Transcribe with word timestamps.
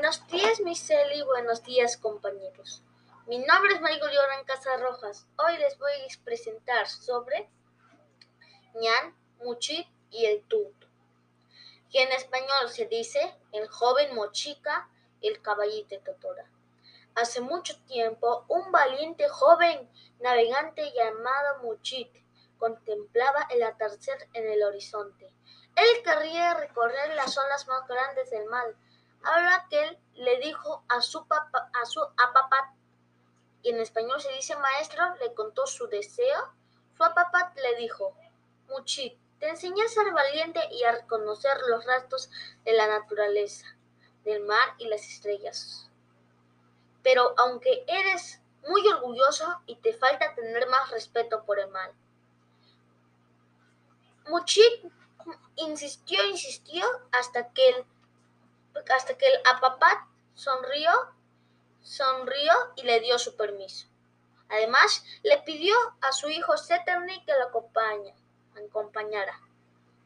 Buenos 0.00 0.24
días, 0.28 0.60
Miss 0.60 0.86
Celi. 0.86 1.22
Buenos 1.22 1.64
días, 1.64 1.96
compañeros. 1.96 2.84
Mi 3.26 3.38
nombre 3.38 3.74
es 3.74 3.80
Marico 3.80 4.06
Lloran 4.06 4.46
Rojas. 4.80 5.26
Hoy 5.38 5.58
les 5.58 5.76
voy 5.76 5.90
a 5.90 6.24
presentar 6.24 6.86
sobre 6.86 7.50
ñan, 8.74 9.16
muchit 9.42 9.88
y 10.12 10.26
el 10.26 10.44
tut. 10.44 10.72
Que 11.90 12.04
en 12.04 12.12
español 12.12 12.68
se 12.68 12.86
dice 12.86 13.34
el 13.50 13.66
joven 13.66 14.14
mochica, 14.14 14.88
el 15.20 15.42
caballito 15.42 15.96
de 15.96 15.98
Totora. 15.98 16.48
Hace 17.16 17.40
mucho 17.40 17.76
tiempo, 17.86 18.44
un 18.46 18.70
valiente 18.70 19.28
joven 19.28 19.90
navegante 20.20 20.92
llamado 20.94 21.64
Muchit 21.64 22.14
contemplaba 22.56 23.48
el 23.50 23.64
atardecer 23.64 24.28
en 24.32 24.48
el 24.48 24.62
horizonte. 24.62 25.34
Él 25.74 26.02
quería 26.04 26.54
recorrer 26.54 27.16
las 27.16 27.36
olas 27.36 27.66
más 27.66 27.84
grandes 27.88 28.30
del 28.30 28.44
mar 28.44 28.76
Que 29.68 29.84
él 29.84 29.98
le 30.14 30.38
dijo 30.38 30.82
a 30.88 31.02
su 31.02 31.26
papá, 31.26 31.70
a 31.74 31.84
su 31.84 32.00
papá, 32.32 32.74
y 33.62 33.70
en 33.70 33.80
español 33.80 34.20
se 34.20 34.32
dice 34.32 34.56
maestro, 34.56 35.02
le 35.16 35.34
contó 35.34 35.66
su 35.66 35.88
deseo. 35.88 36.54
Su 36.92 36.98
papá 36.98 37.52
le 37.56 37.76
dijo, 37.76 38.16
Muchi, 38.68 39.18
te 39.38 39.48
enseñé 39.48 39.82
a 39.82 39.88
ser 39.88 40.10
valiente 40.12 40.60
y 40.72 40.84
a 40.84 40.92
reconocer 40.92 41.56
los 41.68 41.84
rastros 41.84 42.30
de 42.64 42.72
la 42.72 42.86
naturaleza, 42.86 43.66
del 44.24 44.42
mar 44.44 44.74
y 44.78 44.88
las 44.88 45.06
estrellas. 45.06 45.90
Pero 47.02 47.34
aunque 47.38 47.84
eres 47.86 48.40
muy 48.66 48.86
orgulloso 48.88 49.60
y 49.66 49.76
te 49.76 49.92
falta 49.92 50.34
tener 50.34 50.68
más 50.68 50.90
respeto 50.90 51.44
por 51.44 51.58
el 51.58 51.68
mal. 51.68 51.92
Muchit 54.28 54.92
insistió, 55.56 56.24
insistió 56.26 56.84
hasta 57.12 57.52
que 57.52 57.68
el 57.68 57.86
hasta 58.94 59.16
que 59.16 59.26
el 59.26 59.40
apapá 59.46 60.08
sonrió, 60.34 60.90
sonrió 61.82 62.52
y 62.76 62.82
le 62.82 63.00
dio 63.00 63.18
su 63.18 63.36
permiso. 63.36 63.86
Además, 64.48 65.04
le 65.22 65.38
pidió 65.38 65.76
a 66.00 66.12
su 66.12 66.28
hijo 66.28 66.56
Seterni 66.56 67.24
que 67.24 67.32
lo 67.34 67.46
acompañara. 67.46 69.40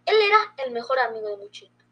Él 0.04 0.16
era 0.20 0.54
el 0.64 0.72
mejor 0.72 0.98
amigo 0.98 1.28
de 1.28 1.36
Muchito. 1.36 1.84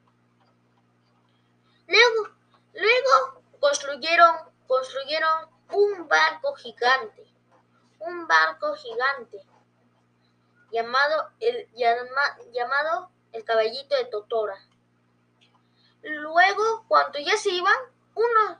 Luego, 1.86 2.28
luego 2.74 3.42
construyeron, 3.60 4.36
construyeron 4.66 5.48
un 5.72 6.08
barco 6.08 6.54
gigante, 6.54 7.24
un 8.00 8.26
barco 8.26 8.74
gigante 8.74 9.44
llamado 10.70 11.30
el, 11.40 11.68
llamado 11.74 13.10
el 13.32 13.44
caballito 13.44 13.96
de 13.96 14.04
Totora. 14.06 14.56
Luego, 16.02 16.84
cuando 16.88 17.18
ya 17.18 17.36
se 17.36 17.50
iban, 17.50 17.76
uno, 18.14 18.58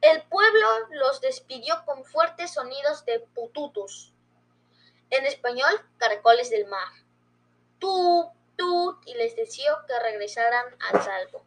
el 0.00 0.22
pueblo 0.24 0.66
los 0.90 1.20
despidió 1.20 1.84
con 1.84 2.04
fuertes 2.04 2.52
sonidos 2.52 3.04
de 3.04 3.20
pututos. 3.34 4.12
En 5.10 5.26
español, 5.26 5.72
caracoles 5.96 6.50
del 6.50 6.66
mar. 6.66 6.88
Tut, 7.78 8.28
tut, 8.56 8.98
y 9.06 9.14
les 9.14 9.34
deseó 9.34 9.84
que 9.86 9.98
regresaran 9.98 10.66
al 10.80 11.02
salvo. 11.02 11.44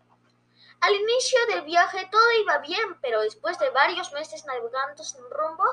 Al 0.82 0.96
inicio 0.96 1.40
del 1.48 1.62
viaje 1.62 2.10
todo 2.12 2.32
iba 2.42 2.58
bien, 2.58 3.00
pero 3.02 3.22
después 3.22 3.60
de 3.60 3.70
varios 3.70 4.12
meses 4.14 4.46
navegando 4.46 5.04
sin 5.04 5.24
rumbo, 5.30 5.64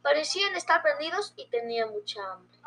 parecían 0.00 0.54
estar 0.54 0.82
perdidos 0.82 1.32
y 1.36 1.48
tenían 1.48 1.90
mucha 1.90 2.20
hambre. 2.32 2.58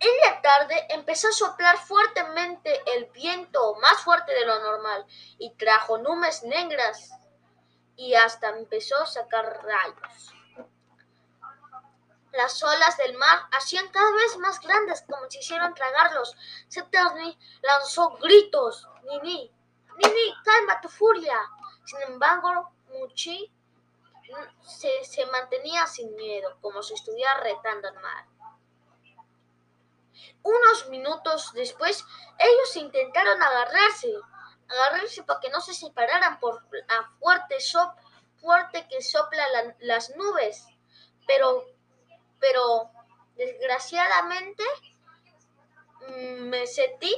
En 0.00 0.10
la 0.24 0.40
tarde 0.40 0.86
empezó 0.88 1.28
a 1.28 1.32
soplar 1.32 1.76
fuertemente 1.76 2.82
el 2.94 3.04
viento, 3.06 3.74
más 3.82 4.02
fuerte 4.02 4.32
de 4.32 4.46
lo 4.46 4.58
normal, 4.58 5.04
y 5.38 5.54
trajo 5.56 5.98
nubes 5.98 6.42
negras 6.42 7.12
y 7.96 8.14
hasta 8.14 8.48
empezó 8.48 8.96
a 8.96 9.06
sacar 9.06 9.62
rayos. 9.62 10.34
Las 12.32 12.62
olas 12.62 12.96
del 12.96 13.14
mar 13.18 13.40
hacían 13.52 13.88
cada 13.88 14.10
vez 14.12 14.38
más 14.38 14.60
grandes 14.60 15.02
como 15.02 15.28
si 15.28 15.40
hicieran 15.40 15.74
tragarlos. 15.74 16.34
Seterni 16.68 17.38
lanzó 17.60 18.10
gritos. 18.16 18.88
Nini, 19.02 19.52
Nini, 19.98 20.34
calma 20.44 20.80
tu 20.80 20.88
furia. 20.88 21.38
Sin 21.84 22.00
embargo, 22.02 22.72
Muchi 22.88 23.52
se, 24.62 25.04
se 25.04 25.26
mantenía 25.26 25.86
sin 25.86 26.14
miedo, 26.14 26.56
como 26.62 26.82
si 26.82 26.94
estuviera 26.94 27.34
retando 27.40 27.88
al 27.88 27.94
mar. 27.94 28.24
Unos 30.42 30.88
minutos 30.88 31.52
después, 31.54 32.04
ellos 32.38 32.76
intentaron 32.76 33.42
agarrarse, 33.42 34.12
agarrarse 34.68 35.22
para 35.24 35.40
que 35.40 35.50
no 35.50 35.60
se 35.60 35.74
separaran 35.74 36.40
por 36.40 36.64
la 36.72 37.10
fuerte, 37.18 37.56
fuerte 38.40 38.86
que 38.88 39.02
sopla 39.02 39.44
las 39.80 40.16
nubes. 40.16 40.66
Pero, 41.26 41.64
pero, 42.38 42.90
desgraciadamente, 43.36 44.64
mm, 46.08 46.48
me 46.48 46.66
sentí, 46.66 47.14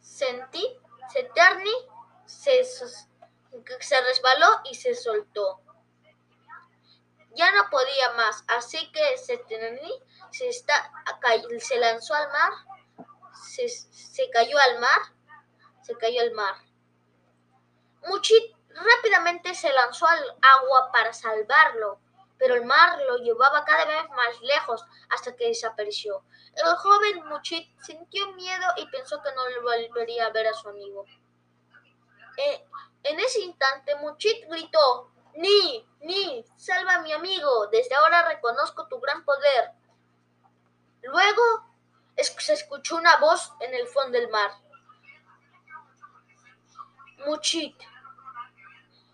sentí, 0.00 0.78
se 3.80 4.00
resbaló 4.00 4.60
y 4.70 4.74
se 4.74 4.94
soltó. 4.94 5.60
Ya 7.34 7.50
no 7.52 7.70
podía 7.70 8.12
más, 8.12 8.44
así 8.48 8.90
que 8.92 9.16
se, 9.18 9.34
está, 10.48 10.92
se 11.58 11.78
lanzó 11.78 12.14
al 12.14 12.28
mar, 12.28 12.52
se, 13.50 13.68
se 13.68 14.30
cayó 14.30 14.58
al 14.58 14.80
mar, 14.80 15.00
se 15.82 15.96
cayó 15.96 16.20
al 16.20 16.32
mar. 16.32 16.54
Muchit 18.06 18.54
rápidamente 18.68 19.54
se 19.54 19.72
lanzó 19.72 20.06
al 20.06 20.36
agua 20.42 20.90
para 20.92 21.12
salvarlo, 21.12 22.00
pero 22.38 22.56
el 22.56 22.64
mar 22.64 22.98
lo 23.06 23.18
llevaba 23.18 23.64
cada 23.64 23.84
vez 23.84 24.10
más 24.10 24.40
lejos 24.42 24.84
hasta 25.10 25.36
que 25.36 25.48
desapareció. 25.48 26.24
El 26.56 26.74
joven 26.76 27.24
Muchit 27.26 27.68
sintió 27.80 28.32
miedo 28.32 28.66
y 28.76 28.86
pensó 28.88 29.22
que 29.22 29.30
no 29.32 29.42
volvería 29.62 30.26
a 30.26 30.30
ver 30.30 30.48
a 30.48 30.54
su 30.54 30.68
amigo. 30.68 31.06
Eh, 32.36 32.66
en 33.04 33.20
ese 33.20 33.40
instante, 33.40 33.94
Muchit 33.96 34.48
gritó, 34.48 35.11
Ni, 35.34 35.86
Ni, 36.00 36.44
salva 36.56 36.96
a 36.96 37.02
mi 37.02 37.12
amigo, 37.12 37.66
desde 37.68 37.94
ahora 37.94 38.28
reconozco 38.28 38.86
tu 38.88 39.00
gran 39.00 39.24
poder. 39.24 39.72
Luego 41.02 41.42
se 42.16 42.52
escuchó 42.52 42.96
una 42.96 43.16
voz 43.16 43.52
en 43.60 43.74
el 43.74 43.86
fondo 43.86 44.18
del 44.18 44.28
mar. 44.28 44.50
Muchit, 47.26 47.76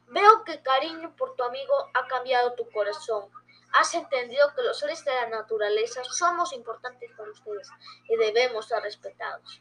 veo 0.08 0.44
que 0.44 0.62
cariño 0.62 1.14
por 1.16 1.36
tu 1.36 1.44
amigo 1.44 1.90
ha 1.94 2.06
cambiado 2.06 2.54
tu 2.54 2.68
corazón. 2.70 3.30
Has 3.72 3.94
entendido 3.94 4.54
que 4.54 4.62
los 4.62 4.78
seres 4.78 5.04
de 5.04 5.14
la 5.14 5.28
naturaleza 5.28 6.02
somos 6.04 6.52
importantes 6.54 7.10
para 7.16 7.30
ustedes 7.30 7.68
y 8.08 8.16
debemos 8.16 8.66
ser 8.66 8.82
respetados. 8.82 9.60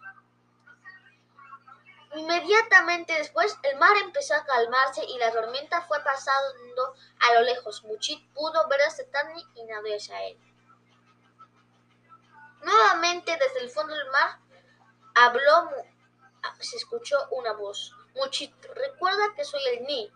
Inmediatamente 2.16 3.14
después, 3.14 3.58
el 3.64 3.78
mar 3.78 3.96
empezó 3.98 4.36
a 4.36 4.46
calmarse 4.46 5.04
y 5.04 5.18
la 5.18 5.32
tormenta 5.32 5.82
fue 5.82 6.02
pasando 6.04 6.96
a 7.20 7.34
lo 7.36 7.42
lejos. 7.42 7.84
Muchit 7.84 8.32
pudo 8.34 8.68
ver 8.68 8.82
a 8.82 8.90
Setani 8.90 9.46
y 9.56 9.64
nadó 9.66 9.88
hacia 9.96 10.24
él. 10.26 10.38
Nuevamente 12.62 13.38
desde 13.38 13.60
el 13.60 13.70
fondo 13.70 13.94
del 13.94 14.10
mar 14.10 14.40
habló, 15.16 15.70
se 16.60 16.78
escuchó 16.78 17.18
una 17.32 17.54
voz. 17.54 17.94
Muchito, 18.16 18.74
recuerda 18.74 19.34
que 19.36 19.46
soy 19.46 19.62
el 19.74 19.86
Ni, 19.86 20.12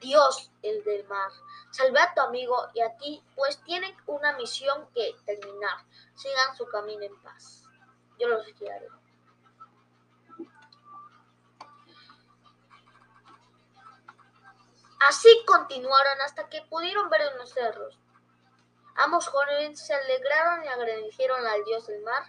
Dios, 0.00 0.50
el 0.62 0.84
del 0.84 1.06
mar. 1.06 1.30
Salve 1.70 2.00
a 2.00 2.14
tu 2.14 2.20
amigo 2.20 2.68
y 2.74 2.80
a 2.80 2.96
ti, 2.96 3.22
pues 3.34 3.62
tienen 3.64 3.96
una 4.06 4.32
misión 4.36 4.88
que 4.94 5.16
terminar. 5.24 5.84
Sigan 6.14 6.56
su 6.56 6.66
camino 6.66 7.02
en 7.02 7.22
paz. 7.22 7.64
Yo 8.18 8.28
los 8.28 8.46
guiaré. 8.58 8.88
Así 15.00 15.28
continuaron 15.46 16.20
hasta 16.22 16.48
que 16.48 16.62
pudieron 16.62 17.08
ver 17.08 17.32
unos 17.34 17.52
cerros. 17.52 17.98
Ambos 18.96 19.28
jóvenes 19.28 19.78
se 19.78 19.94
alegraron 19.94 20.64
y 20.64 20.68
agradecieron 20.68 21.46
al 21.46 21.64
dios 21.64 21.86
del 21.86 22.02
mar 22.02 22.24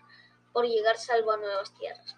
por 0.54 0.66
llegar 0.66 0.98
salvo 1.00 1.31
a 1.31 1.38
nuevas 1.38 1.74
tierras. 1.74 2.16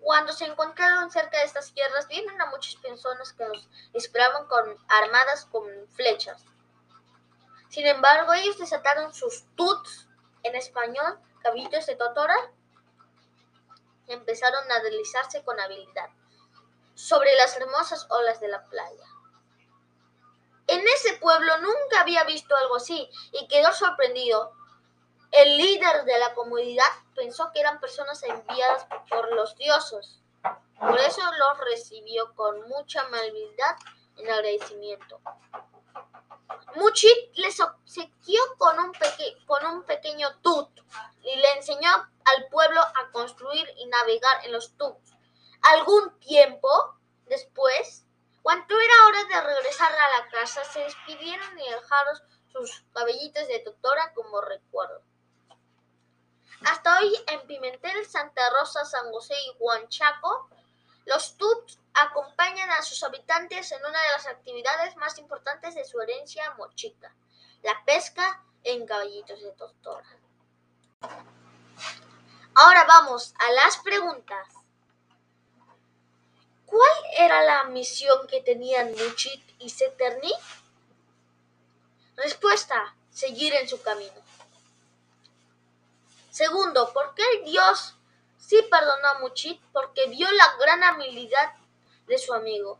Cuando 0.00 0.32
se 0.32 0.44
encontraron 0.44 1.10
cerca 1.10 1.38
de 1.38 1.44
estas 1.44 1.72
tierras, 1.72 2.06
vieron 2.06 2.40
a 2.40 2.46
muchas 2.46 2.76
personas 2.76 3.32
que 3.32 3.44
los 3.44 3.68
esperaban 3.92 4.46
con 4.46 4.76
armadas 4.88 5.46
con 5.46 5.64
flechas. 5.90 6.44
Sin 7.70 7.86
embargo, 7.86 8.32
ellos 8.34 8.58
desataron 8.58 9.12
sus 9.12 9.44
tuts, 9.56 10.06
en 10.44 10.54
español, 10.54 11.18
caballitos 11.42 11.86
de 11.86 11.96
totora, 11.96 12.36
y 14.06 14.12
empezaron 14.12 14.70
a 14.70 14.80
deslizarse 14.80 15.42
con 15.42 15.58
habilidad 15.58 16.10
sobre 16.94 17.34
las 17.36 17.56
hermosas 17.56 18.06
olas 18.10 18.40
de 18.40 18.48
la 18.48 18.64
playa. 18.64 19.06
En 20.66 20.80
ese 20.80 21.14
pueblo 21.18 21.58
nunca 21.58 22.00
había 22.00 22.24
visto 22.24 22.56
algo 22.56 22.76
así 22.76 23.10
y 23.32 23.46
quedó 23.48 23.72
sorprendido. 23.72 24.52
El 25.30 25.58
líder 25.58 26.04
de 26.04 26.18
la 26.18 26.32
comunidad 26.34 26.84
pensó 27.14 27.50
que 27.52 27.60
eran 27.60 27.80
personas 27.80 28.22
enviadas 28.22 28.86
por 29.10 29.34
los 29.34 29.56
dioses. 29.56 30.20
Por 30.78 30.98
eso 31.00 31.20
los 31.38 31.58
recibió 31.58 32.34
con 32.34 32.68
mucha 32.68 33.02
amabilidad 33.02 33.76
en 34.16 34.30
agradecimiento. 34.30 35.20
Muchit 36.76 37.36
les 37.36 37.60
obsequió 37.60 38.40
con 38.58 38.78
un, 38.78 38.92
con 39.46 39.66
un 39.66 39.84
pequeño 39.84 40.28
tut 40.40 40.68
y 41.22 41.36
le 41.36 41.52
enseñó 41.52 41.90
al 42.24 42.48
pueblo 42.48 42.80
a 42.80 43.10
construir 43.12 43.68
y 43.76 43.86
navegar 43.86 44.44
en 44.44 44.52
los 44.52 44.76
tuts. 44.76 45.13
Algún 45.72 46.18
tiempo 46.20 46.68
después, 47.26 48.04
cuando 48.42 48.78
era 48.78 49.06
hora 49.06 49.24
de 49.24 49.40
regresar 49.40 49.92
a 49.92 50.20
la 50.20 50.28
casa, 50.28 50.64
se 50.64 50.80
despidieron 50.80 51.58
y 51.58 51.70
dejaron 51.70 52.16
sus 52.52 52.84
cabellitos 52.92 53.48
de 53.48 53.62
doctora 53.64 54.12
como 54.14 54.40
recuerdo. 54.40 55.02
Hasta 56.66 56.98
hoy 56.98 57.14
en 57.26 57.46
Pimentel, 57.46 58.06
Santa 58.06 58.42
Rosa, 58.50 58.84
San 58.84 59.10
José 59.10 59.34
y 59.34 59.56
Huanchaco, 59.58 60.48
los 61.06 61.36
tuts 61.36 61.78
acompañan 61.94 62.70
a 62.70 62.82
sus 62.82 63.02
habitantes 63.02 63.70
en 63.72 63.80
una 63.84 64.00
de 64.00 64.12
las 64.12 64.26
actividades 64.26 64.96
más 64.96 65.18
importantes 65.18 65.74
de 65.74 65.84
su 65.84 66.00
herencia 66.00 66.54
mochica, 66.56 67.14
la 67.62 67.84
pesca 67.84 68.42
en 68.62 68.86
caballitos 68.86 69.40
de 69.42 69.52
doctora. 69.54 70.08
Ahora 72.54 72.84
vamos 72.84 73.34
a 73.38 73.52
las 73.52 73.78
preguntas. 73.78 74.53
¿Cuál 76.66 76.92
era 77.18 77.42
la 77.42 77.64
misión 77.64 78.26
que 78.26 78.40
tenían 78.40 78.92
Muchit 78.92 79.42
y 79.58 79.70
Seterni? 79.70 80.32
Respuesta, 82.16 82.94
seguir 83.10 83.54
en 83.54 83.68
su 83.68 83.80
camino. 83.82 84.12
Segundo, 86.30 86.92
¿por 86.92 87.14
qué 87.14 87.22
dios 87.44 87.94
sí 88.38 88.60
perdonó 88.70 89.08
a 89.08 89.18
Muchit? 89.20 89.60
Porque 89.72 90.06
vio 90.08 90.30
la 90.32 90.56
gran 90.58 90.82
habilidad 90.82 91.54
de 92.06 92.18
su 92.18 92.34
amigo. 92.34 92.78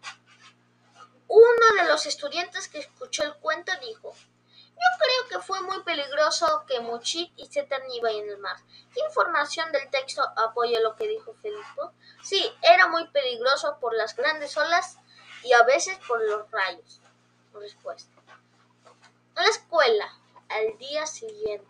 Uno 1.28 1.74
de 1.76 1.88
los 1.88 2.06
estudiantes 2.06 2.68
que 2.68 2.78
escuchó 2.78 3.24
el 3.24 3.34
cuento 3.36 3.72
dijo, 3.80 4.14
yo 4.74 4.98
creo 4.98 5.28
que 5.28 5.46
fue 5.46 5.60
muy 5.62 5.82
peligroso 5.82 6.64
que 6.66 6.80
Muchit 6.80 7.32
y 7.36 7.46
Seterni 7.46 8.00
vayan 8.00 8.28
al 8.28 8.38
mar. 8.38 8.56
¿Qué 8.92 9.00
información 9.00 9.70
del 9.72 9.88
texto 9.90 10.22
apoya 10.36 10.80
lo 10.80 10.96
que 10.96 11.08
dijo 11.08 11.34
Felipe? 11.40 11.82
Sí, 12.22 12.52
era 12.62 12.88
muy 12.88 13.06
peligroso 13.08 13.78
por 13.80 13.94
las 13.94 14.16
grandes 14.16 14.56
olas 14.56 14.98
y 15.42 15.52
a 15.52 15.62
veces 15.62 15.98
por 16.06 16.20
los 16.22 16.50
rayos. 16.50 17.00
Respuesta. 17.52 18.12
En 19.36 19.42
la 19.42 19.50
escuela, 19.50 20.12
al 20.48 20.76
día 20.78 21.06
siguiente. 21.06 21.68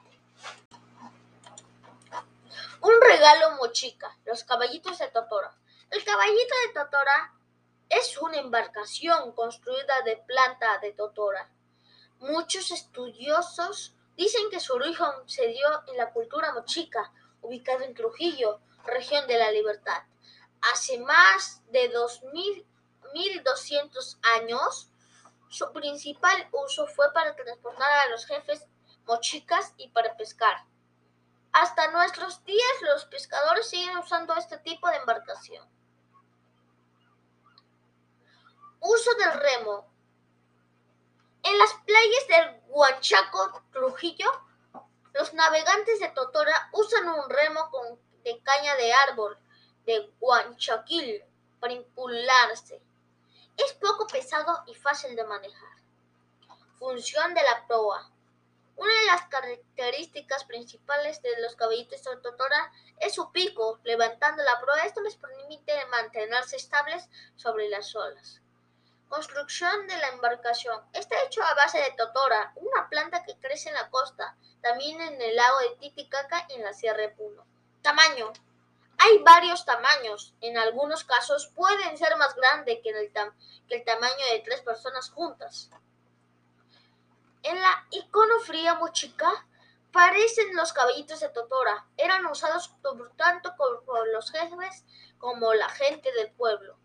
Un 2.81 3.01
regalo 3.01 3.53
mochica, 3.53 4.17
los 4.25 4.45
caballitos 4.45 4.99
de 4.99 5.09
Totora. 5.09 5.55
El 5.91 6.05
caballito 6.05 6.55
de 6.67 6.73
Totora 6.75 7.33
es 7.89 8.19
una 8.19 8.39
embarcación 8.39 9.33
construida 9.33 10.03
de 10.03 10.17
planta 10.17 10.79
de 10.79 10.93
Totora. 10.93 11.49
Muchos 12.19 12.71
estudiosos 12.71 13.95
dicen 14.17 14.49
que 14.51 14.61
su 14.61 14.75
origen 14.75 15.09
se 15.27 15.49
dio 15.49 15.67
en 15.89 15.97
la 15.97 16.13
cultura 16.13 16.53
mochica, 16.53 17.13
ubicada 17.43 17.85
en 17.85 17.95
Trujillo, 17.95 18.61
región 18.85 19.27
de 19.27 19.37
la 19.39 19.51
Libertad. 19.51 20.05
Hace 20.73 20.99
más 20.99 21.63
de 21.71 21.93
2.200 21.93 24.19
años, 24.39 24.89
su 25.49 25.73
principal 25.73 26.49
uso 26.53 26.87
fue 26.87 27.13
para 27.13 27.35
transportar 27.37 27.91
a 27.91 28.09
los 28.09 28.25
jefes 28.27 28.67
mochicas 29.07 29.73
y 29.77 29.89
para 29.89 30.17
pescar. 30.17 30.65
Hasta 31.53 31.91
nuestros 31.93 32.43
días 32.45 32.83
los 32.83 33.05
pescadores 33.05 33.69
siguen 33.69 33.97
usando 33.99 34.35
este 34.35 34.59
tipo 34.59 34.89
de 34.89 34.97
embarcación. 34.97 35.65
Uso 38.81 39.15
del 39.15 39.33
remo. 39.41 39.94
En 41.55 41.61
las 41.61 41.75
playas 41.87 42.27
del 42.27 42.63
Huanchaco, 42.67 43.63
Trujillo, 43.71 44.29
los 45.13 45.33
navegantes 45.35 46.01
de 46.01 46.09
Totora 46.09 46.69
usan 46.73 47.09
un 47.09 47.31
remo 47.31 47.71
con, 47.71 47.97
de 48.25 48.43
caña 48.43 48.75
de 48.75 48.93
árbol 48.93 49.39
de 49.87 50.13
Huanchaquil 50.19 51.23
para 51.61 51.75
impulsarse. 51.75 52.83
Es 53.57 53.73
poco 53.75 54.09
pesado 54.09 54.65
y 54.67 54.75
fácil 54.75 55.15
de 55.15 55.23
manejar. 55.23 55.77
Función 56.77 57.35
de 57.35 57.43
la 57.45 57.65
proa. 57.69 58.11
Una 58.75 58.93
de 58.93 59.07
las 59.07 59.27
características 59.29 60.43
principales 60.43 61.23
de 61.23 61.41
los 61.41 61.55
caballitos 61.55 62.03
de 62.03 62.17
Totora 62.17 62.73
es 62.99 63.15
su 63.15 63.31
pico. 63.31 63.79
Levantando 63.85 64.43
la 64.43 64.61
proa, 64.61 64.87
esto 64.87 65.01
les 65.03 65.15
permite 65.15 65.87
mantenerse 65.87 66.57
estables 66.57 67.09
sobre 67.37 67.69
las 67.69 67.95
olas. 67.95 68.41
Construcción 69.09 69.87
de 69.87 69.97
la 69.99 70.09
embarcación. 70.09 70.83
Está 70.93 71.23
hecho 71.23 71.43
a 71.43 71.55
base 71.55 71.79
de 71.79 71.93
totora, 71.93 72.53
una 72.57 72.89
planta 72.89 73.23
que 73.25 73.39
crece 73.39 73.69
en 73.69 73.75
la 73.75 73.91
costa, 73.91 74.37
también 74.61 75.01
en 75.01 75.21
el 75.21 75.37
lago 75.37 75.59
de 75.61 75.77
Titicaca 75.77 76.47
y 76.49 76.55
en 76.55 76.65
la 76.65 76.73
Sierra 76.73 77.03
de 77.03 77.11
Puno. 77.11 77.47
Tamaño. 77.83 78.33
Hay 78.99 79.19
varios 79.19 79.65
tamaños. 79.65 80.35
En 80.41 80.57
algunos 80.57 81.05
casos 81.05 81.49
pueden 81.55 81.99
ser 81.99 82.17
más 82.17 82.35
grandes 82.35 82.81
que, 82.83 82.91
el, 82.91 83.85
tamaño 83.85 84.27
de 84.33 84.41
tres 84.41 84.63
personas 84.63 85.11
juntas. 85.11 85.71
En 87.43 87.61
la 87.61 87.87
iconofría 87.91 88.75
mochica 88.75 89.47
parecen 89.93 90.57
los 90.57 90.73
caballitos 90.73 91.21
de 91.21 91.29
Totora. 91.29 91.87
Eran 91.97 92.25
usados 92.27 92.75
tanto 93.17 93.55
por 93.57 94.09
los 94.09 94.31
jefes 94.31 94.85
como 95.19 95.53
la 95.55 95.69
gente 95.69 96.11
del 96.13 96.33
pueblo. 96.33 96.79